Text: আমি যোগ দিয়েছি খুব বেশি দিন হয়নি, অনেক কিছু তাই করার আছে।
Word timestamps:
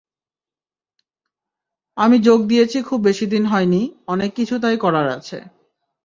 আমি 1.97 2.17
যোগ 2.19 2.39
দিয়েছি 2.47 2.77
খুব 2.81 2.99
বেশি 3.01 3.25
দিন 3.25 3.43
হয়নি, 3.45 3.81
অনেক 4.07 4.29
কিছু 4.35 4.55
তাই 4.59 4.77
করার 4.77 5.07
আছে। 5.09 5.37